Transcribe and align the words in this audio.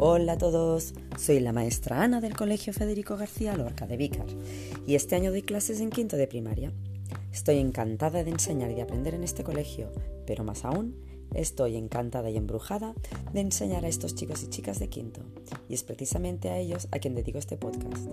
Hola 0.00 0.34
a 0.34 0.38
todos, 0.38 0.94
soy 1.18 1.40
la 1.40 1.52
maestra 1.52 2.04
Ana 2.04 2.20
del 2.20 2.36
Colegio 2.36 2.72
Federico 2.72 3.16
García 3.16 3.56
Lorca 3.56 3.84
de 3.88 3.96
Vícar 3.96 4.26
y 4.86 4.94
este 4.94 5.16
año 5.16 5.32
doy 5.32 5.42
clases 5.42 5.80
en 5.80 5.90
quinto 5.90 6.16
de 6.16 6.28
primaria. 6.28 6.72
Estoy 7.32 7.58
encantada 7.58 8.22
de 8.22 8.30
enseñar 8.30 8.70
y 8.70 8.76
de 8.76 8.82
aprender 8.82 9.14
en 9.14 9.24
este 9.24 9.42
colegio, 9.42 9.90
pero 10.24 10.44
más 10.44 10.64
aún, 10.64 10.94
estoy 11.34 11.74
encantada 11.74 12.30
y 12.30 12.36
embrujada 12.36 12.94
de 13.32 13.40
enseñar 13.40 13.84
a 13.84 13.88
estos 13.88 14.14
chicos 14.14 14.44
y 14.44 14.46
chicas 14.46 14.78
de 14.78 14.88
quinto, 14.88 15.22
y 15.68 15.74
es 15.74 15.82
precisamente 15.82 16.50
a 16.50 16.58
ellos 16.58 16.86
a 16.92 17.00
quien 17.00 17.16
dedico 17.16 17.38
este 17.38 17.56
podcast. 17.56 18.06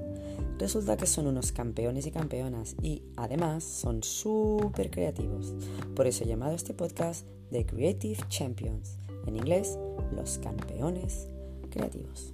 Resulta 0.58 0.98
que 0.98 1.06
son 1.06 1.28
unos 1.28 1.52
campeones 1.52 2.08
y 2.08 2.12
campeonas 2.12 2.76
y 2.82 3.04
además 3.16 3.64
son 3.64 4.02
súper 4.02 4.90
creativos, 4.90 5.54
por 5.96 6.08
eso 6.08 6.24
he 6.24 6.28
llamado 6.28 6.56
este 6.56 6.74
podcast 6.74 7.28
The 7.52 7.64
Creative 7.64 8.24
Champions, 8.28 8.98
en 9.28 9.36
inglés, 9.36 9.78
los 10.16 10.40
campeones 10.40 11.28
creativos. 11.76 12.34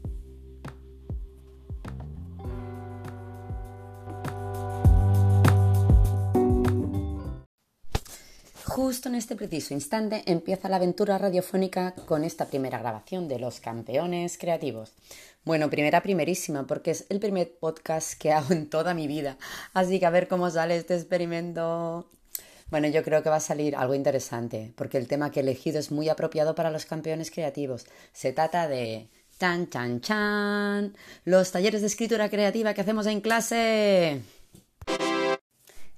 Justo 8.65 9.09
en 9.09 9.15
este 9.15 9.35
preciso 9.35 9.73
instante 9.73 10.23
empieza 10.27 10.69
la 10.69 10.77
aventura 10.77 11.17
radiofónica 11.17 11.93
con 12.05 12.23
esta 12.23 12.45
primera 12.45 12.79
grabación 12.79 13.27
de 13.27 13.37
Los 13.37 13.59
Campeones 13.59 14.37
Creativos. 14.37 14.93
Bueno, 15.43 15.69
primera 15.69 16.01
primerísima, 16.01 16.65
porque 16.65 16.91
es 16.91 17.05
el 17.09 17.19
primer 17.19 17.57
podcast 17.59 18.13
que 18.17 18.31
hago 18.31 18.53
en 18.53 18.69
toda 18.69 18.93
mi 18.93 19.07
vida. 19.07 19.37
Así 19.73 19.99
que 19.99 20.05
a 20.05 20.09
ver 20.09 20.29
cómo 20.29 20.49
sale 20.49 20.77
este 20.77 20.95
experimento. 20.95 22.09
Bueno, 22.69 22.87
yo 22.87 23.03
creo 23.03 23.21
que 23.21 23.29
va 23.29 23.35
a 23.35 23.41
salir 23.41 23.75
algo 23.75 23.93
interesante, 23.93 24.71
porque 24.77 24.97
el 24.97 25.09
tema 25.09 25.31
que 25.31 25.41
he 25.41 25.43
elegido 25.43 25.77
es 25.77 25.91
muy 25.91 26.07
apropiado 26.07 26.55
para 26.55 26.71
los 26.71 26.85
campeones 26.85 27.29
creativos. 27.29 27.87
Se 28.13 28.31
trata 28.31 28.69
de 28.69 29.09
Chan, 29.41 29.71
chan, 29.71 30.01
chan. 30.01 30.95
Los 31.25 31.51
talleres 31.51 31.81
de 31.81 31.87
escritura 31.87 32.29
creativa 32.29 32.75
que 32.75 32.81
hacemos 32.81 33.07
en 33.07 33.21
clase. 33.21 34.21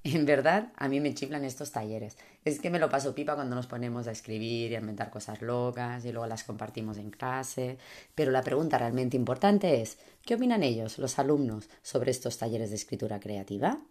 En 0.05 0.25
verdad, 0.25 0.71
a 0.77 0.87
mí 0.87 1.01
me 1.01 1.13
chiflan 1.13 1.43
estos 1.43 1.73
talleres. 1.73 2.15
Es 2.45 2.61
que 2.61 2.69
me 2.69 2.79
lo 2.79 2.89
paso 2.89 3.13
pipa 3.13 3.35
cuando 3.35 3.57
nos 3.57 3.67
ponemos 3.67 4.07
a 4.07 4.11
escribir 4.11 4.71
y 4.71 4.75
a 4.75 4.79
inventar 4.79 5.09
cosas 5.09 5.41
locas 5.41 6.05
y 6.05 6.13
luego 6.13 6.25
las 6.25 6.45
compartimos 6.45 6.97
en 6.97 7.11
clase. 7.11 7.77
Pero 8.15 8.31
la 8.31 8.43
pregunta 8.43 8.77
realmente 8.77 9.17
importante 9.17 9.81
es, 9.81 9.97
¿qué 10.25 10.35
opinan 10.35 10.63
ellos, 10.63 10.97
los 10.97 11.19
alumnos, 11.19 11.67
sobre 11.81 12.11
estos 12.11 12.37
talleres 12.37 12.69
de 12.69 12.77
escritura 12.77 13.19
creativa? 13.19 13.81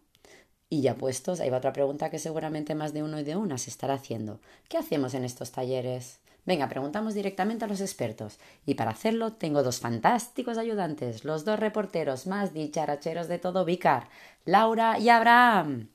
Y 0.70 0.80
ya 0.80 0.94
puestos, 0.94 1.40
ahí 1.40 1.50
va 1.50 1.58
otra 1.58 1.74
pregunta 1.74 2.08
que 2.08 2.18
seguramente 2.18 2.74
más 2.74 2.94
de 2.94 3.02
uno 3.02 3.20
y 3.20 3.22
de 3.22 3.36
una 3.36 3.58
se 3.58 3.68
estará 3.68 3.92
haciendo. 3.92 4.40
¿Qué 4.70 4.78
hacemos 4.78 5.12
en 5.12 5.26
estos 5.26 5.52
talleres? 5.52 6.21
Venga, 6.44 6.68
preguntamos 6.68 7.14
directamente 7.14 7.64
a 7.64 7.68
los 7.68 7.80
expertos. 7.80 8.40
Y 8.66 8.74
para 8.74 8.90
hacerlo 8.90 9.34
tengo 9.34 9.62
dos 9.62 9.78
fantásticos 9.78 10.58
ayudantes, 10.58 11.24
los 11.24 11.44
dos 11.44 11.60
reporteros 11.60 12.26
más 12.26 12.52
dicharacheros 12.52 13.28
de 13.28 13.38
todo 13.38 13.64
Vicar, 13.64 14.08
Laura 14.44 14.98
y 14.98 15.08
Abraham. 15.08 15.88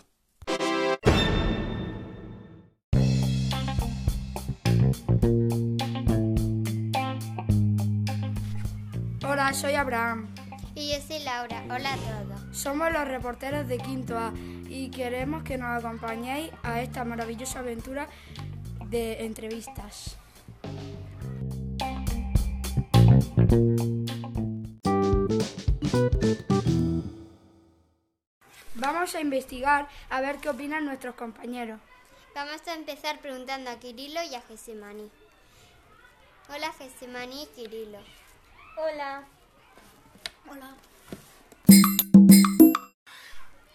Hola, 9.29 9.53
soy 9.53 9.73
Abraham. 9.73 10.33
Y 10.75 10.91
yo 10.91 11.01
soy 11.05 11.19
Laura. 11.23 11.63
Hola 11.65 11.93
a 11.93 11.97
todos. 11.97 12.57
Somos 12.57 12.91
los 12.93 13.05
reporteros 13.05 13.67
de 13.67 13.79
Quinto 13.79 14.17
A 14.17 14.31
y 14.69 14.91
queremos 14.91 15.43
que 15.43 15.57
nos 15.57 15.83
acompañéis 15.83 16.51
a 16.63 16.81
esta 16.81 17.03
maravillosa 17.03 17.59
aventura 17.59 18.07
de 18.89 19.25
entrevistas. 19.25 20.17
Vamos 28.75 29.13
a 29.13 29.21
investigar 29.21 29.87
a 30.09 30.21
ver 30.21 30.37
qué 30.37 30.49
opinan 30.49 30.85
nuestros 30.85 31.13
compañeros. 31.15 31.79
Vamos 32.33 32.67
a 32.67 32.73
empezar 32.73 33.19
preguntando 33.19 33.69
a 33.69 33.77
Kirilo 33.79 34.21
y 34.23 34.33
a 34.33 34.41
Gesemani. 34.41 35.11
Hola 36.49 36.73
Gesemani 36.73 37.43
y 37.43 37.47
Kirilo. 37.47 37.99
Hola. 38.77 39.23
Hola. 40.49 40.75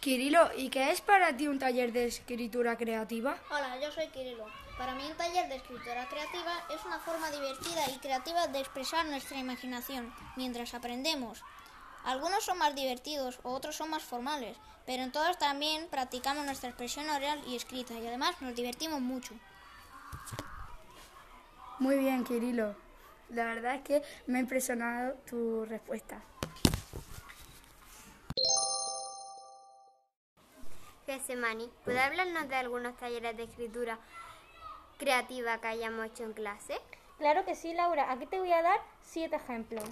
Kirilo, 0.02 0.50
¿y 0.56 0.68
qué 0.68 0.90
es 0.90 1.00
para 1.00 1.36
ti 1.36 1.46
un 1.46 1.60
taller 1.60 1.92
de 1.92 2.06
escritura 2.06 2.76
creativa? 2.76 3.36
Hola, 3.52 3.78
yo 3.80 3.92
soy 3.92 4.08
Kirilo. 4.08 4.46
Para 4.76 4.96
mí 4.96 5.04
un 5.08 5.16
taller 5.16 5.48
de 5.48 5.54
escritura 5.54 6.08
creativa 6.08 6.54
es 6.74 6.84
una 6.84 6.98
forma 6.98 7.30
divertida 7.30 7.88
y 7.88 7.98
creativa 8.00 8.48
de 8.48 8.58
expresar 8.58 9.06
nuestra 9.06 9.38
imaginación 9.38 10.12
mientras 10.34 10.74
aprendemos. 10.74 11.44
Algunos 12.02 12.42
son 12.42 12.58
más 12.58 12.74
divertidos 12.74 13.38
o 13.44 13.52
otros 13.52 13.76
son 13.76 13.90
más 13.90 14.02
formales, 14.02 14.56
pero 14.86 15.04
en 15.04 15.12
todos 15.12 15.38
también 15.38 15.86
practicamos 15.88 16.44
nuestra 16.46 16.70
expresión 16.70 17.08
oral 17.08 17.40
y 17.46 17.54
escrita 17.54 17.94
y 17.94 18.04
además 18.04 18.34
nos 18.42 18.56
divertimos 18.56 19.00
mucho. 19.00 19.34
Muy 21.78 21.96
bien, 21.98 22.24
Kirilo. 22.24 22.74
La 23.28 23.44
verdad 23.44 23.76
es 23.76 23.82
que 23.82 24.02
me 24.26 24.38
ha 24.38 24.40
impresionado 24.40 25.14
tu 25.30 25.64
respuesta. 25.64 26.20
Gesemani, 31.06 31.68
¿puede 31.84 32.00
hablarnos 32.00 32.48
de 32.48 32.54
algunos 32.54 32.96
talleres 32.96 33.36
de 33.36 33.44
escritura 33.44 33.98
creativa 34.98 35.58
que 35.58 35.66
hayamos 35.66 36.06
hecho 36.06 36.22
en 36.22 36.32
clase? 36.32 36.78
Claro 37.18 37.44
que 37.44 37.56
sí, 37.56 37.74
Laura. 37.74 38.10
Aquí 38.12 38.26
te 38.26 38.38
voy 38.38 38.52
a 38.52 38.62
dar 38.62 38.80
siete 39.00 39.36
ejemplos. 39.36 39.84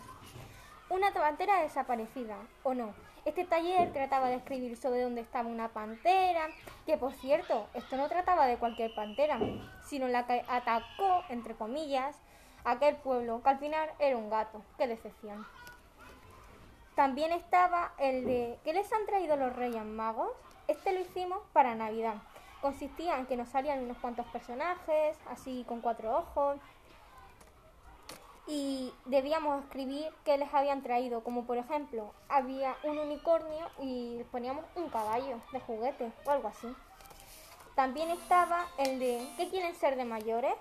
Una 0.88 1.12
pantera 1.12 1.62
desaparecida, 1.62 2.36
¿o 2.62 2.74
no? 2.74 2.94
Este 3.24 3.44
taller 3.44 3.92
trataba 3.92 4.28
de 4.28 4.36
escribir 4.36 4.76
sobre 4.76 5.02
dónde 5.02 5.20
estaba 5.20 5.48
una 5.48 5.68
pantera, 5.68 6.48
que 6.86 6.96
por 6.96 7.12
cierto, 7.12 7.68
esto 7.74 7.96
no 7.96 8.08
trataba 8.08 8.46
de 8.46 8.58
cualquier 8.58 8.94
pantera, 8.94 9.38
sino 9.84 10.06
la 10.06 10.26
que 10.26 10.44
atacó, 10.48 11.24
entre 11.28 11.54
comillas, 11.54 12.16
aquel 12.64 12.96
pueblo, 12.96 13.42
que 13.42 13.50
al 13.50 13.58
final 13.58 13.90
era 13.98 14.16
un 14.16 14.30
gato. 14.30 14.62
¡Qué 14.78 14.86
decepción! 14.86 15.44
También 16.94 17.32
estaba 17.32 17.94
el 17.98 18.24
de 18.24 18.58
¿qué 18.64 18.72
les 18.72 18.92
han 18.92 19.06
traído 19.06 19.36
los 19.36 19.54
Reyes 19.56 19.84
Magos? 19.84 20.32
Este 20.70 20.92
lo 20.92 21.00
hicimos 21.00 21.40
para 21.52 21.74
Navidad. 21.74 22.14
Consistía 22.60 23.18
en 23.18 23.26
que 23.26 23.36
nos 23.36 23.48
salían 23.48 23.82
unos 23.82 23.98
cuantos 23.98 24.24
personajes, 24.26 25.18
así 25.28 25.64
con 25.66 25.80
cuatro 25.80 26.16
ojos, 26.16 26.58
y 28.46 28.94
debíamos 29.04 29.64
escribir 29.64 30.06
qué 30.24 30.38
les 30.38 30.54
habían 30.54 30.84
traído, 30.84 31.24
como 31.24 31.44
por 31.44 31.58
ejemplo, 31.58 32.14
había 32.28 32.76
un 32.84 33.00
unicornio 33.00 33.68
y 33.80 34.22
poníamos 34.30 34.64
un 34.76 34.88
caballo 34.90 35.40
de 35.50 35.58
juguete 35.58 36.12
o 36.24 36.30
algo 36.30 36.46
así. 36.46 36.72
También 37.74 38.08
estaba 38.10 38.68
el 38.78 39.00
de 39.00 39.28
¿qué 39.36 39.48
quieren 39.48 39.74
ser 39.74 39.96
de 39.96 40.04
mayores? 40.04 40.54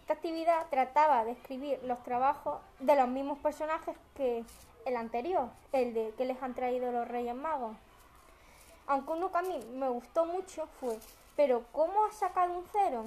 Esta 0.00 0.12
actividad 0.12 0.66
trataba 0.68 1.24
de 1.24 1.30
escribir 1.30 1.80
los 1.84 2.02
trabajos 2.02 2.60
de 2.78 2.94
los 2.94 3.08
mismos 3.08 3.38
personajes 3.38 3.96
que 4.14 4.44
el 4.84 4.96
anterior, 4.96 5.48
el 5.72 5.94
de 5.94 6.12
¿qué 6.18 6.26
les 6.26 6.42
han 6.42 6.52
traído 6.52 6.92
los 6.92 7.08
Reyes 7.08 7.34
Magos? 7.34 7.74
Aunque 8.86 9.12
uno 9.12 9.30
que 9.30 9.38
a 9.38 9.42
mí 9.42 9.60
me 9.74 9.88
gustó 9.88 10.24
mucho 10.26 10.66
fue, 10.80 10.98
pero 11.36 11.64
¿cómo 11.72 12.04
has 12.04 12.16
sacado 12.16 12.52
un 12.52 12.64
cero? 12.72 13.04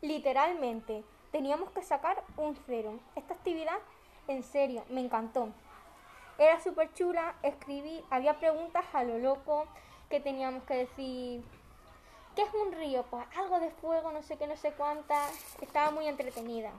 Literalmente, 0.00 1.04
teníamos 1.30 1.70
que 1.70 1.82
sacar 1.82 2.22
un 2.36 2.56
cero. 2.66 2.98
Esta 3.14 3.34
actividad, 3.34 3.78
en 4.26 4.42
serio, 4.42 4.84
me 4.88 5.00
encantó. 5.00 5.48
Era 6.38 6.60
súper 6.60 6.92
chula, 6.94 7.34
escribí, 7.42 8.04
había 8.10 8.38
preguntas 8.38 8.84
a 8.92 9.02
lo 9.02 9.18
loco 9.18 9.66
que 10.08 10.20
teníamos 10.20 10.62
que 10.64 10.74
decir. 10.74 11.42
¿Qué 12.34 12.42
es 12.42 12.54
un 12.54 12.72
río? 12.72 13.02
Pues 13.10 13.26
algo 13.36 13.58
de 13.58 13.70
fuego, 13.70 14.12
no 14.12 14.22
sé 14.22 14.36
qué, 14.36 14.46
no 14.46 14.56
sé 14.56 14.72
cuántas. 14.72 15.32
Estaba 15.60 15.90
muy 15.90 16.06
entretenida. 16.06 16.70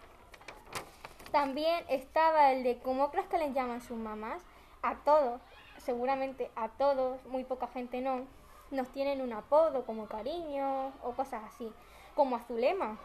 También 1.32 1.84
estaba 1.90 2.52
el 2.54 2.64
de 2.64 2.80
cómo 2.80 3.12
crees 3.12 3.28
que 3.28 3.38
les 3.38 3.54
llaman 3.54 3.82
sus 3.82 3.98
mamás. 3.98 4.42
A 4.82 4.96
todos, 4.96 5.42
seguramente 5.78 6.50
a 6.56 6.70
todos, 6.70 7.24
muy 7.26 7.44
poca 7.44 7.68
gente 7.68 8.00
no, 8.00 8.26
nos 8.72 8.88
tienen 8.90 9.22
un 9.22 9.34
apodo 9.34 9.86
como 9.86 10.08
cariño 10.08 10.92
o 11.04 11.12
cosas 11.12 11.44
así. 11.46 11.72
Como 12.16 12.36
Azulema, 12.36 12.98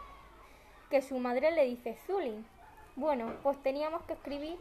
que 0.90 1.02
su 1.02 1.18
madre 1.18 1.50
le 1.50 1.64
dice 1.64 1.96
Zully. 2.06 2.44
Bueno, 2.96 3.32
pues 3.42 3.60
teníamos 3.62 4.02
que 4.02 4.12
escribir 4.12 4.58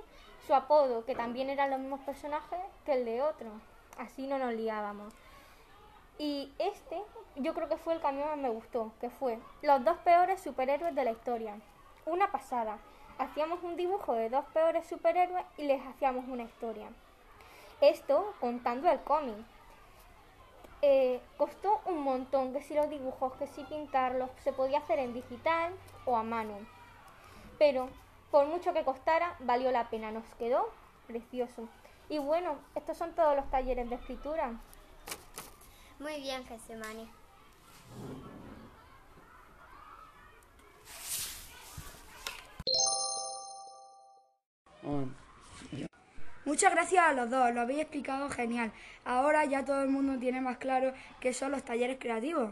su 0.48 0.54
apodo, 0.54 1.06
que 1.06 1.16
también 1.16 1.50
eran 1.50 1.70
los 1.70 1.80
mismos 1.80 2.02
personajes 2.02 2.60
que 2.86 2.94
el 2.94 3.06
de 3.06 3.22
otro. 3.22 3.48
Así 3.98 4.28
no 4.28 4.38
nos 4.38 4.54
liábamos. 4.54 5.14
Y 6.18 6.52
este, 6.60 7.02
yo 7.36 7.54
creo 7.54 7.70
que 7.70 7.78
fue 7.78 7.94
el 7.94 8.02
que 8.02 8.08
a 8.08 8.12
mí 8.12 8.22
me 8.38 8.50
gustó, 8.50 8.92
que 9.02 9.10
fue 9.10 9.40
los 9.62 9.84
dos 9.84 9.98
peores 10.00 10.42
superhéroes 10.42 10.96
de 10.96 11.04
la 11.04 11.12
historia. 11.12 11.56
Una 12.06 12.32
pasada. 12.32 12.78
Hacíamos 13.18 13.64
un 13.64 13.76
dibujo 13.76 14.14
de 14.14 14.30
dos 14.30 14.46
peores 14.54 14.88
superhéroes 14.88 15.46
y 15.58 15.64
les 15.64 15.86
hacíamos 15.86 16.26
una 16.28 16.44
historia. 16.44 16.88
Esto 17.82 18.34
contando 18.40 18.90
el 18.90 19.00
cómic. 19.02 19.36
Eh, 20.86 21.22
costó 21.38 21.80
un 21.86 22.02
montón, 22.02 22.52
que 22.52 22.62
si 22.62 22.74
los 22.74 22.90
dibujos, 22.90 23.32
que 23.36 23.48
si 23.48 23.64
pintarlos, 23.64 24.30
se 24.44 24.52
podía 24.52 24.80
hacer 24.80 25.00
en 25.00 25.14
digital 25.14 25.74
o 26.04 26.18
a 26.18 26.24
mano. 26.24 26.58
Pero 27.58 27.88
por 28.32 28.48
mucho 28.48 28.74
que 28.74 28.84
costara, 28.84 29.38
valió 29.40 29.72
la 29.72 29.90
pena, 29.90 30.12
nos 30.12 30.26
quedó 30.38 30.70
precioso. 31.08 31.70
Y 32.10 32.18
bueno, 32.18 32.58
estos 32.76 32.98
son 32.98 33.14
todos 33.14 33.34
los 33.34 33.50
talleres 33.50 33.90
de 33.90 33.96
escritura. 33.96 34.60
Muy 36.00 36.20
bien, 36.20 36.44
Gesemani. 36.44 37.10
Muchas 46.46 46.74
gracias 46.74 47.06
a 47.06 47.14
los 47.14 47.30
dos, 47.30 47.54
lo 47.54 47.62
habéis 47.62 47.80
explicado 47.80 48.30
genial. 48.30 48.72
Ahora 49.06 49.46
ya 49.46 49.64
todo 49.64 49.82
el 49.82 49.90
mundo 49.90 50.20
tiene 50.20 50.42
más 50.42 50.58
claro 50.58 50.94
qué 51.22 51.34
son 51.34 51.52
los 51.52 51.64
talleres 51.64 51.98
creativos. 52.00 52.52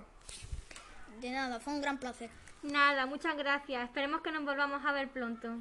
De 1.20 1.30
nada, 1.30 1.60
fue 1.60 1.74
un 1.74 1.82
gran 1.82 1.98
placer. 1.98 2.30
Nada, 2.64 3.06
muchas 3.06 3.36
gracias. 3.36 3.84
Esperemos 3.84 4.22
que 4.22 4.32
nos 4.32 4.46
volvamos 4.46 4.86
a 4.86 4.92
ver 4.94 5.10
pronto. 5.10 5.58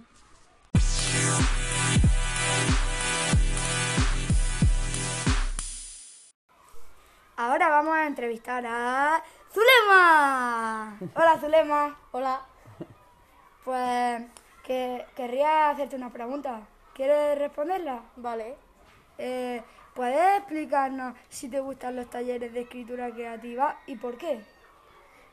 Ahora 7.36 7.68
vamos 7.68 7.96
a 7.96 8.06
entrevistar 8.06 8.64
a 8.66 9.24
Zulema. 9.52 10.98
Hola 11.14 11.38
Zulema. 11.40 11.98
Hola. 12.12 12.42
Pues 13.64 14.22
que 14.62 15.04
querría 15.16 15.70
hacerte 15.70 15.96
una 15.96 16.12
pregunta. 16.12 16.60
¿Quieres 17.00 17.38
responderla? 17.38 18.02
Vale. 18.16 18.56
Eh, 19.16 19.62
¿Puedes 19.94 20.36
explicarnos 20.36 21.16
si 21.30 21.48
te 21.48 21.58
gustan 21.58 21.96
los 21.96 22.10
talleres 22.10 22.52
de 22.52 22.60
escritura 22.60 23.10
creativa 23.10 23.80
y 23.86 23.96
por 23.96 24.18
qué? 24.18 24.44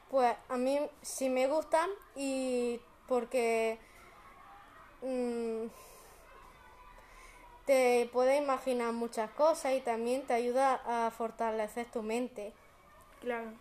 Pues 0.10 0.34
a 0.48 0.56
mí 0.56 0.80
sí 1.02 1.28
me 1.28 1.46
gustan 1.48 1.90
y 2.16 2.80
porque 3.06 3.80
mm, 5.02 5.66
te 7.66 8.10
puedes 8.14 8.42
imaginar 8.42 8.94
muchas 8.94 9.30
cosas 9.32 9.74
y 9.74 9.82
también 9.82 10.22
te 10.22 10.36
ayuda 10.36 10.80
a 10.86 11.12
fortalecer 11.12 11.88
tu 11.88 12.02
mente. 12.02 12.54
Claro. 13.20 13.52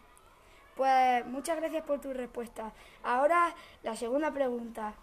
Pues 0.76 1.26
muchas 1.26 1.56
gracias 1.56 1.82
por 1.82 2.00
tu 2.00 2.12
respuesta. 2.12 2.70
Ahora 3.02 3.52
la 3.82 3.96
segunda 3.96 4.30
pregunta. 4.30 4.94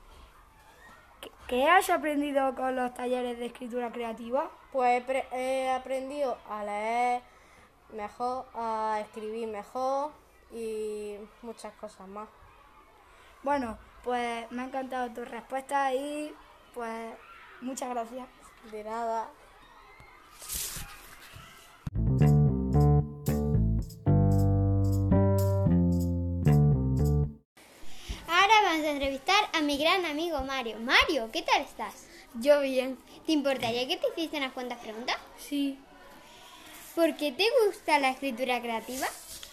¿Qué- 1.24 1.32
¿Qué 1.48 1.68
has 1.70 1.90
aprendido 1.90 2.54
con 2.56 2.76
los 2.76 2.94
talleres 2.94 3.38
de 3.40 3.46
escritura 3.46 3.92
creativa? 3.92 4.50
Pues 4.72 5.04
he 5.32 5.70
aprendido 5.72 6.38
a 6.50 6.64
leer 6.66 7.22
mejor, 7.94 8.46
a 8.54 8.98
escribir 9.02 9.48
mejor 9.48 10.12
y 10.52 11.16
muchas 11.42 11.74
cosas 11.76 12.08
más. 12.08 12.28
Bueno, 13.44 13.78
pues 14.04 14.50
me 14.52 14.64
ha 14.64 14.66
encantado 14.66 15.10
tu 15.14 15.24
respuesta 15.24 15.94
y 15.94 16.36
pues 16.74 17.14
muchas 17.62 17.90
gracias. 17.90 18.28
De 18.72 18.84
nada. 18.84 19.28
Entrevistar 28.94 29.50
a 29.54 29.62
mi 29.62 29.78
gran 29.78 30.06
amigo 30.06 30.42
Mario. 30.44 30.78
Mario, 30.80 31.30
¿qué 31.32 31.42
tal 31.42 31.62
estás? 31.62 32.06
Yo 32.36 32.62
bien. 32.62 32.98
¿Te 33.26 33.32
importaría 33.32 33.88
que 33.88 33.98
te 33.98 34.08
hiciese 34.10 34.38
unas 34.38 34.54
cuantas 34.54 34.80
preguntas? 34.80 35.18
Sí. 35.38 35.80
¿Por 36.96 37.16
qué 37.16 37.32
te 37.32 37.46
gusta 37.66 37.98
la 38.00 38.12
escritura 38.12 38.62
creativa? 38.62 39.08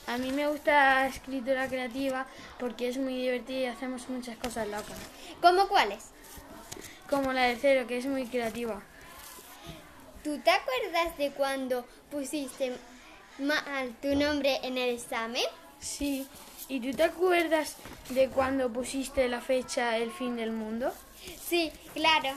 A 0.07 0.19
mí 0.19 0.31
me 0.33 0.47
gusta 0.47 0.73
la 0.73 1.07
escritura 1.07 1.69
creativa 1.69 2.27
porque 2.59 2.89
es 2.89 2.99
muy 2.99 3.15
divertida 3.15 3.59
y 3.61 3.67
hacemos 3.67 4.09
muchas 4.09 4.37
cosas 4.37 4.69
locas. 4.69 4.99
¿Cómo 5.41 5.69
cuáles? 5.69 6.11
Como 7.09 7.33
la 7.33 7.45
del 7.45 7.59
cero, 7.59 7.87
que 7.89 7.97
es 7.97 8.07
muy 8.07 8.27
creativa. 8.27 8.83
¿Tú 10.23 10.39
te 10.41 10.51
acuerdas 10.51 11.17
de 11.17 11.31
cuando 11.31 11.87
pusiste 12.11 12.77
mal 13.39 13.97
tu 14.03 14.15
nombre 14.15 14.61
en 14.63 14.77
el 14.77 14.91
examen? 14.91 15.45
Sí. 15.81 16.29
¿Y 16.71 16.79
tú 16.79 16.97
te 16.97 17.03
acuerdas 17.03 17.75
de 18.11 18.29
cuando 18.29 18.73
pusiste 18.73 19.29
la 19.29 19.41
fecha 19.41 19.97
El 19.97 20.13
fin 20.13 20.37
del 20.37 20.53
mundo? 20.53 20.93
Sí, 21.45 21.73
claro. 21.95 22.29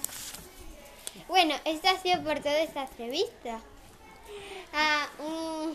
Bueno, 1.27 1.53
esto 1.65 1.89
ha 1.89 1.99
sido 1.99 2.23
por 2.23 2.39
toda 2.39 2.59
esta 2.61 2.81
entrevista. 2.81 3.59
Ah, 4.73 5.07
mm, 5.19 5.73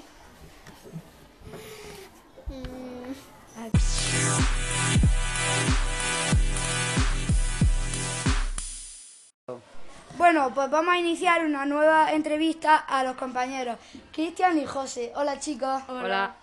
Bueno, 10.16 10.52
pues 10.52 10.68
vamos 10.68 10.94
a 10.94 10.98
iniciar 10.98 11.44
una 11.44 11.64
nueva 11.64 12.10
entrevista 12.10 12.76
a 12.76 13.04
los 13.04 13.14
compañeros 13.14 13.78
Cristian 14.12 14.58
y 14.58 14.66
José. 14.66 15.12
Hola 15.14 15.38
chicos. 15.38 15.80
Hola. 15.88 16.34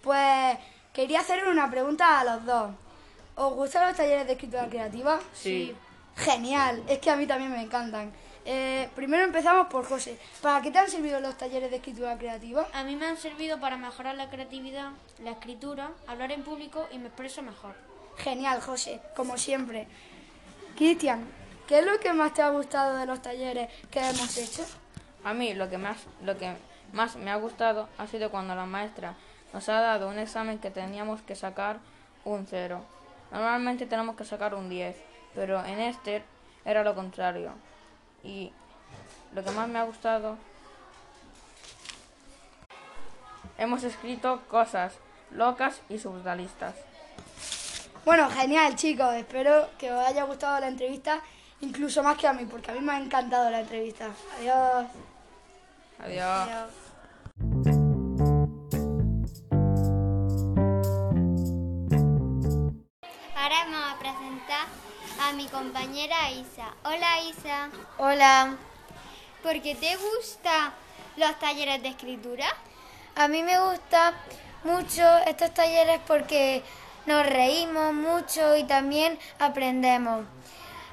Pues 0.00 0.56
quería 0.98 1.20
hacer 1.20 1.46
una 1.46 1.70
pregunta 1.70 2.18
a 2.18 2.24
los 2.24 2.44
dos. 2.44 2.72
¿Os 3.36 3.54
gustan 3.54 3.86
los 3.86 3.96
talleres 3.96 4.26
de 4.26 4.32
escritura 4.32 4.68
creativa? 4.68 5.20
Sí. 5.32 5.72
Genial, 6.16 6.82
es 6.88 6.98
que 6.98 7.08
a 7.08 7.14
mí 7.14 7.24
también 7.24 7.52
me 7.52 7.62
encantan. 7.62 8.10
Eh, 8.44 8.88
primero 8.96 9.22
empezamos 9.22 9.68
por 9.68 9.86
José. 9.86 10.18
¿Para 10.42 10.60
qué 10.60 10.72
te 10.72 10.80
han 10.80 10.88
servido 10.88 11.20
los 11.20 11.38
talleres 11.38 11.70
de 11.70 11.76
escritura 11.76 12.18
creativa? 12.18 12.66
A 12.72 12.82
mí 12.82 12.96
me 12.96 13.06
han 13.06 13.16
servido 13.16 13.60
para 13.60 13.76
mejorar 13.76 14.16
la 14.16 14.28
creatividad, 14.28 14.90
la 15.22 15.30
escritura, 15.30 15.92
hablar 16.08 16.32
en 16.32 16.42
público 16.42 16.88
y 16.90 16.98
me 16.98 17.06
expreso 17.06 17.42
mejor. 17.42 17.76
Genial, 18.16 18.60
José, 18.60 19.00
como 19.14 19.38
siempre. 19.38 19.86
Cristian, 20.76 21.28
¿qué 21.68 21.78
es 21.78 21.86
lo 21.86 22.00
que 22.00 22.12
más 22.12 22.34
te 22.34 22.42
ha 22.42 22.50
gustado 22.50 22.96
de 22.96 23.06
los 23.06 23.22
talleres 23.22 23.70
que 23.92 24.00
hemos 24.00 24.36
hecho? 24.36 24.64
A 25.22 25.32
mí 25.32 25.54
lo 25.54 25.70
que 25.70 25.78
más 25.78 25.98
lo 26.24 26.36
que 26.36 26.56
más 26.92 27.14
me 27.14 27.30
ha 27.30 27.36
gustado 27.36 27.88
ha 27.98 28.08
sido 28.08 28.32
cuando 28.32 28.56
la 28.56 28.66
maestra 28.66 29.14
nos 29.52 29.68
ha 29.68 29.80
dado 29.80 30.08
un 30.08 30.18
examen 30.18 30.58
que 30.58 30.70
teníamos 30.70 31.22
que 31.22 31.34
sacar 31.34 31.78
un 32.24 32.46
cero. 32.46 32.82
Normalmente 33.30 33.86
tenemos 33.86 34.16
que 34.16 34.24
sacar 34.24 34.54
un 34.54 34.68
10, 34.68 34.96
pero 35.34 35.64
en 35.64 35.80
este 35.80 36.22
era 36.64 36.82
lo 36.82 36.94
contrario. 36.94 37.52
Y 38.22 38.52
lo 39.34 39.44
que 39.44 39.50
más 39.50 39.68
me 39.68 39.78
ha 39.78 39.84
gustado 39.84 40.36
hemos 43.58 43.82
escrito 43.84 44.40
cosas 44.48 44.94
locas 45.30 45.80
y 45.88 45.98
surrealistas. 45.98 46.74
Bueno, 48.04 48.30
genial, 48.30 48.74
chicos. 48.76 49.14
Espero 49.14 49.68
que 49.78 49.92
os 49.92 50.06
haya 50.06 50.24
gustado 50.24 50.58
la 50.60 50.68
entrevista, 50.68 51.20
incluso 51.60 52.02
más 52.02 52.16
que 52.16 52.26
a 52.26 52.32
mí, 52.32 52.46
porque 52.46 52.70
a 52.70 52.74
mí 52.74 52.80
me 52.80 52.92
ha 52.92 52.98
encantado 52.98 53.50
la 53.50 53.60
entrevista. 53.60 54.08
Adiós. 54.38 54.86
Adiós. 55.98 56.87
A 65.28 65.32
mi 65.32 65.46
compañera 65.46 66.30
Isa. 66.30 66.74
Hola 66.84 67.20
Isa. 67.20 67.68
Hola, 67.98 68.56
¿Por 69.42 69.60
qué 69.60 69.74
te 69.74 69.94
gustan 69.96 70.72
los 71.16 71.38
talleres 71.38 71.82
de 71.82 71.88
escritura? 71.88 72.46
a 73.14 73.28
mí 73.28 73.42
me 73.42 73.60
gusta 73.60 74.14
mucho 74.64 75.02
estos 75.26 75.52
talleres 75.52 76.00
porque 76.06 76.62
nos 77.04 77.26
reímos 77.26 77.92
mucho 77.92 78.56
y 78.56 78.64
también 78.64 79.18
aprendemos. 79.38 80.24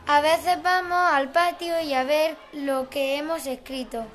A 0.06 0.20
veces 0.20 0.62
vamos 0.62 1.00
al 1.14 1.30
patio 1.30 1.80
y 1.80 1.94
a 1.94 2.04
ver 2.04 2.36
lo 2.52 2.90
que 2.90 3.16
hemos 3.18 3.46
escrito. 3.46 4.06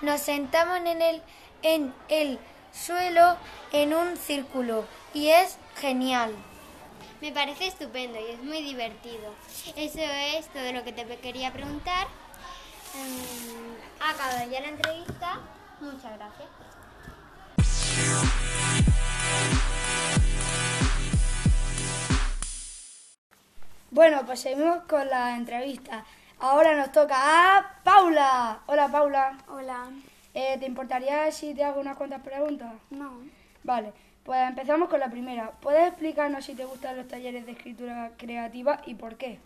Nos 0.00 0.22
sentamos 0.22 0.78
en 0.78 1.02
el, 1.02 1.22
en 1.62 1.94
el 2.08 2.38
suelo 2.72 3.36
en 3.72 3.92
un 3.92 4.16
círculo 4.16 4.86
y 5.12 5.28
es 5.28 5.58
genial. 5.76 6.34
Me 7.20 7.32
parece 7.32 7.68
estupendo 7.68 8.18
y 8.20 8.32
es 8.32 8.42
muy 8.42 8.62
divertido. 8.62 9.34
Eso 9.74 10.00
es 10.00 10.46
todo 10.48 10.72
lo 10.72 10.84
que 10.84 10.92
te 10.92 11.04
quería 11.18 11.52
preguntar. 11.52 12.06
Mm, 12.94 14.02
acabado 14.02 14.50
ya 14.50 14.60
la 14.60 14.68
entrevista. 14.68 15.40
Muchas 15.80 16.16
gracias. 16.16 16.48
Bueno, 23.90 24.26
pues 24.26 24.40
seguimos 24.40 24.82
con 24.84 25.08
la 25.08 25.36
entrevista. 25.36 26.04
Ahora 26.38 26.76
nos 26.76 26.92
toca 26.92 27.16
a 27.56 27.82
Paula. 27.82 28.60
Hola, 28.66 28.88
Paula. 28.88 29.38
Hola. 29.48 29.90
Eh, 30.34 30.58
¿Te 30.60 30.66
importaría 30.66 31.32
si 31.32 31.54
te 31.54 31.64
hago 31.64 31.80
unas 31.80 31.96
cuantas 31.96 32.20
preguntas? 32.20 32.74
No. 32.90 33.22
Vale, 33.64 33.94
pues 34.26 34.46
empezamos 34.46 34.90
con 34.90 35.00
la 35.00 35.08
primera. 35.08 35.52
¿Puedes 35.62 35.88
explicarnos 35.88 36.44
si 36.44 36.54
te 36.54 36.66
gustan 36.66 36.96
los 36.98 37.08
talleres 37.08 37.46
de 37.46 37.52
escritura 37.52 38.10
creativa 38.18 38.82
y 38.84 38.94
por 38.94 39.16
qué? 39.16 39.38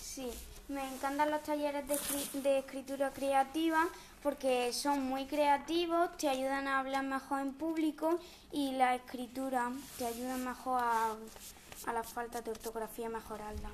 Sí, 0.00 0.30
me 0.68 0.82
encantan 0.88 1.30
los 1.30 1.42
talleres 1.42 1.86
de, 1.86 1.94
escri- 1.94 2.30
de 2.42 2.58
escritura 2.60 3.10
creativa 3.10 3.86
porque 4.22 4.72
son 4.72 5.04
muy 5.08 5.26
creativos, 5.26 6.16
te 6.16 6.28
ayudan 6.28 6.66
a 6.68 6.78
hablar 6.80 7.04
mejor 7.04 7.40
en 7.40 7.52
público 7.52 8.18
y 8.52 8.72
la 8.72 8.94
escritura 8.94 9.70
te 9.98 10.06
ayuda 10.06 10.36
mejor 10.36 10.82
a, 10.82 11.14
a 11.86 11.92
la 11.92 12.02
falta 12.02 12.40
de 12.40 12.50
ortografía 12.50 13.08
mejorarla. 13.08 13.68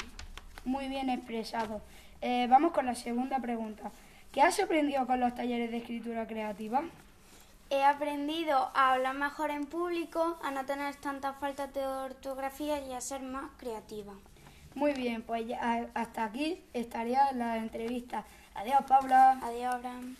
muy 0.64 0.88
bien 0.88 1.10
expresado. 1.10 1.82
Eh, 2.20 2.46
vamos 2.48 2.72
con 2.72 2.86
la 2.86 2.94
segunda 2.94 3.38
pregunta. 3.38 3.90
¿Qué 4.32 4.40
has 4.40 4.58
aprendido 4.60 5.06
con 5.06 5.20
los 5.20 5.34
talleres 5.34 5.70
de 5.70 5.76
escritura 5.78 6.26
creativa? 6.26 6.82
He 7.70 7.82
aprendido 7.82 8.70
a 8.74 8.92
hablar 8.92 9.14
mejor 9.14 9.50
en 9.50 9.66
público, 9.66 10.38
a 10.42 10.50
no 10.50 10.64
tener 10.64 10.94
tantas 10.96 11.36
faltas 11.38 11.72
de 11.72 11.86
ortografía 11.86 12.80
y 12.80 12.92
a 12.92 13.00
ser 13.00 13.22
más 13.22 13.50
creativa. 13.56 14.12
Muy 14.74 14.92
bien, 14.92 15.22
pues 15.22 15.46
ya, 15.46 15.88
hasta 15.94 16.24
aquí 16.24 16.64
estaría 16.72 17.32
la 17.32 17.56
entrevista. 17.58 18.24
Adiós, 18.54 18.84
Paula. 18.86 19.38
Adiós, 19.42 19.74
Abraham. 19.74 20.16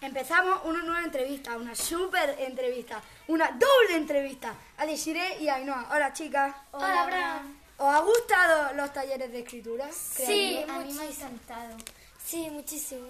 Empezamos 0.00 0.60
una 0.64 0.82
nueva 0.82 1.04
entrevista, 1.04 1.56
una 1.56 1.74
super 1.74 2.36
entrevista, 2.38 3.00
una 3.28 3.50
doble 3.52 3.96
entrevista 3.96 4.54
a 4.76 4.84
Desiree 4.84 5.38
y 5.40 5.48
a 5.48 5.54
Ainhoa. 5.54 5.88
Hola, 5.90 6.12
chicas. 6.12 6.54
Hola, 6.72 7.02
Abraham. 7.02 7.61
¿Os 7.78 7.86
ha 7.88 8.00
gustado 8.00 8.74
los 8.74 8.92
talleres 8.92 9.32
de 9.32 9.40
escritura? 9.40 9.90
Sí, 9.92 10.64
a 10.68 10.78
mí 10.80 10.92
me 10.92 11.02
ha 11.02 11.06
encantado. 11.06 11.76
Sí, 12.24 12.48
muchísimo. 12.50 13.06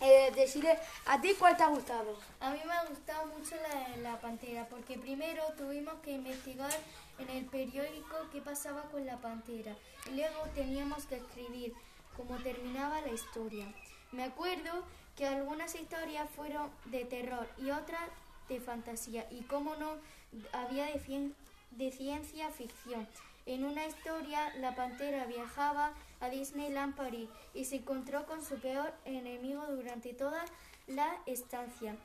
Eh, 0.00 0.30
Desiree, 0.34 0.78
¿a 1.06 1.20
ti 1.20 1.34
cuál 1.38 1.56
te 1.56 1.62
ha 1.62 1.68
gustado? 1.68 2.18
A 2.40 2.50
mí 2.50 2.60
me 2.66 2.72
ha 2.72 2.84
gustado 2.84 3.26
mucho 3.26 3.54
la, 3.56 3.96
la 3.98 4.20
pantera, 4.20 4.66
porque 4.68 4.98
primero 4.98 5.42
tuvimos 5.56 5.94
que 6.02 6.10
investigar 6.12 6.70
en 7.18 7.30
el 7.30 7.46
periódico 7.46 8.16
qué 8.30 8.42
pasaba 8.42 8.82
con 8.90 9.06
la 9.06 9.16
pantera 9.16 9.74
y 10.06 10.16
luego 10.16 10.42
teníamos 10.54 11.06
que 11.06 11.16
escribir 11.16 11.72
cómo 12.16 12.36
terminaba 12.38 13.00
la 13.00 13.12
historia. 13.12 13.66
Me 14.12 14.24
acuerdo 14.24 14.84
que 15.16 15.26
algunas 15.26 15.74
historias 15.74 16.28
fueron 16.36 16.70
de 16.86 17.06
terror 17.06 17.48
y 17.56 17.70
otras 17.70 18.02
de 18.50 18.60
fantasía 18.60 19.26
y 19.30 19.42
como 19.44 19.76
no 19.76 19.96
había 20.52 20.86
de, 20.86 21.30
de 21.70 21.90
ciencia 21.90 22.50
ficción. 22.50 23.08
En 23.46 23.64
una 23.64 23.86
historia, 23.86 24.52
la 24.56 24.74
pantera 24.74 25.24
viajaba 25.26 25.94
a 26.20 26.28
Disneyland 26.28 26.96
París 26.96 27.28
y 27.54 27.64
se 27.64 27.76
encontró 27.76 28.26
con 28.26 28.44
su 28.44 28.56
peor 28.56 28.92
enemigo 29.04 29.64
durante 29.68 30.12
toda 30.14 30.44
la 30.88 31.16
estancia. 31.26 31.96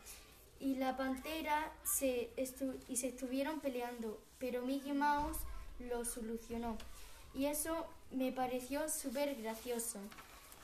Y 0.59 0.75
la 0.75 0.95
pantera 0.95 1.71
se, 1.83 2.29
y 2.87 2.95
se 2.97 3.07
estuvieron 3.07 3.59
peleando, 3.59 4.21
pero 4.37 4.61
Mickey 4.61 4.93
Mouse 4.93 5.39
lo 5.79 6.05
solucionó. 6.05 6.77
Y 7.33 7.47
eso 7.47 7.87
me 8.11 8.31
pareció 8.31 8.87
súper 8.87 9.35
gracioso. 9.41 9.97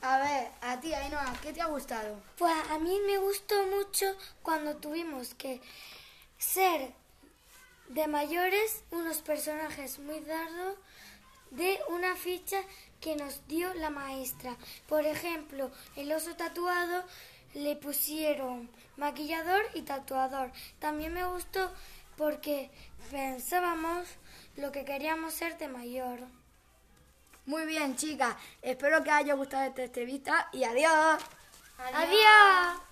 A 0.00 0.18
ver, 0.20 0.48
a 0.60 0.78
ti, 0.78 0.94
Ainhoa, 0.94 1.34
¿qué 1.42 1.52
te 1.52 1.60
ha 1.60 1.66
gustado? 1.66 2.20
Pues 2.36 2.54
a 2.70 2.78
mí 2.78 3.00
me 3.04 3.18
gustó 3.18 3.66
mucho 3.66 4.06
cuando 4.42 4.76
tuvimos 4.76 5.34
que 5.34 5.60
ser 6.38 6.94
de 7.88 8.06
mayores 8.06 8.84
unos 8.90 9.18
personajes 9.18 9.98
muy 9.98 10.20
dardos 10.20 10.76
de 11.50 11.78
una 11.88 12.14
ficha 12.16 12.60
que 13.00 13.16
nos 13.16 13.46
dio 13.46 13.72
la 13.74 13.90
maestra. 13.90 14.56
Por 14.86 15.06
ejemplo, 15.06 15.70
el 15.96 16.12
oso 16.12 16.36
tatuado 16.36 17.04
le 17.54 17.76
pusieron 17.76 18.70
maquillador 18.96 19.62
y 19.74 19.82
tatuador. 19.82 20.52
También 20.78 21.14
me 21.14 21.26
gustó 21.26 21.72
porque 22.16 22.70
pensábamos 23.10 24.06
lo 24.56 24.72
que 24.72 24.84
queríamos 24.84 25.34
ser 25.34 25.56
de 25.58 25.68
mayor. 25.68 26.18
Muy 27.46 27.64
bien, 27.64 27.96
chicas. 27.96 28.36
Espero 28.60 29.02
que 29.02 29.10
haya 29.10 29.34
gustado 29.34 29.64
esta 29.64 29.84
entrevista 29.84 30.48
y 30.52 30.64
adiós. 30.64 31.22
Adiós. 31.94 32.87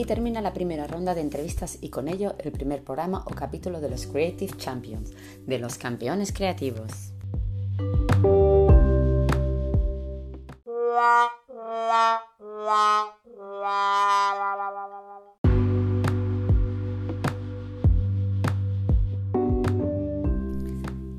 Aquí 0.00 0.06
termina 0.06 0.40
la 0.40 0.54
primera 0.54 0.86
ronda 0.86 1.14
de 1.14 1.20
entrevistas 1.20 1.76
y 1.82 1.90
con 1.90 2.08
ello 2.08 2.34
el 2.38 2.52
primer 2.52 2.82
programa 2.82 3.22
o 3.26 3.34
capítulo 3.34 3.82
de 3.82 3.90
los 3.90 4.06
Creative 4.06 4.56
Champions, 4.56 5.10
de 5.46 5.58
los 5.58 5.76
campeones 5.76 6.32
creativos. 6.32 7.12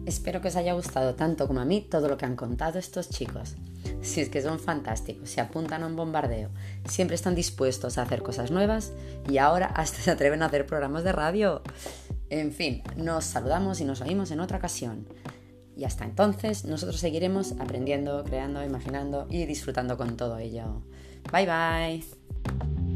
Espero 0.07 0.41
que 0.41 0.47
os 0.47 0.55
haya 0.55 0.73
gustado 0.73 1.13
tanto 1.13 1.47
como 1.47 1.59
a 1.59 1.65
mí 1.65 1.81
todo 1.81 2.07
lo 2.07 2.17
que 2.17 2.25
han 2.25 2.35
contado 2.35 2.79
estos 2.79 3.11
chicos. 3.11 3.57
Si 4.01 4.21
es 4.21 4.29
que 4.29 4.41
son 4.41 4.59
fantásticos, 4.59 5.29
se 5.29 5.41
apuntan 5.41 5.83
a 5.83 5.87
un 5.87 5.95
bombardeo, 5.95 6.49
siempre 6.85 7.15
están 7.15 7.35
dispuestos 7.35 7.97
a 7.97 8.01
hacer 8.01 8.23
cosas 8.23 8.51
nuevas 8.51 8.93
y 9.29 9.37
ahora 9.37 9.67
hasta 9.67 10.01
se 10.01 10.11
atreven 10.11 10.41
a 10.41 10.47
hacer 10.47 10.65
programas 10.65 11.03
de 11.03 11.11
radio. 11.11 11.61
En 12.29 12.51
fin, 12.51 12.81
nos 12.95 13.25
saludamos 13.25 13.79
y 13.81 13.85
nos 13.85 14.01
oímos 14.01 14.31
en 14.31 14.39
otra 14.39 14.57
ocasión. 14.57 15.07
Y 15.75 15.85
hasta 15.85 16.05
entonces 16.05 16.65
nosotros 16.65 16.99
seguiremos 16.99 17.53
aprendiendo, 17.59 18.23
creando, 18.23 18.63
imaginando 18.63 19.27
y 19.29 19.45
disfrutando 19.45 19.97
con 19.97 20.17
todo 20.17 20.37
ello. 20.37 20.83
Bye 21.31 21.45
bye. 21.45 22.90